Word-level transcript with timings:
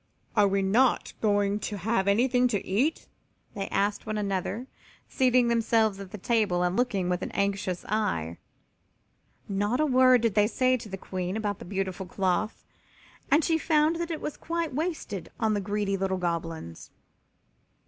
"Are 0.35 0.49
not 0.63 1.13
they 1.21 1.21
going 1.27 1.59
to 1.59 1.77
have 1.77 2.07
anything 2.07 2.47
to 2.47 2.65
eat?" 2.65 3.05
they 3.53 3.67
asked 3.67 4.03
one 4.07 4.17
another, 4.17 4.65
seating 5.07 5.47
themselves 5.47 5.99
at 5.99 6.09
the 6.09 6.17
table 6.17 6.63
and 6.63 6.75
looking 6.75 7.07
with 7.07 7.23
anxious 7.35 7.85
eye. 7.87 8.39
Not 9.47 9.79
a 9.79 9.85
word 9.85 10.21
did 10.21 10.33
they 10.33 10.47
say 10.47 10.75
to 10.75 10.89
the 10.89 10.97
Queen 10.97 11.37
about 11.37 11.59
the 11.59 11.65
beautiful 11.65 12.07
cloth, 12.07 12.65
and 13.29 13.43
she 13.43 13.59
found 13.59 13.97
that 13.97 14.09
it 14.09 14.21
was 14.21 14.37
quite 14.37 14.73
wasted 14.73 15.29
on 15.39 15.53
the 15.53 15.61
greedy 15.61 15.95
little 15.97 16.17
Goblins. 16.17 16.89